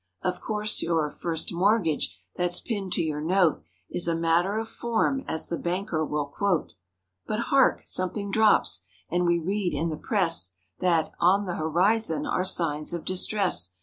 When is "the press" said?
9.89-10.55